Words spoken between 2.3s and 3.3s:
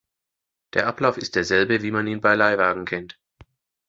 Leihwagen kennt.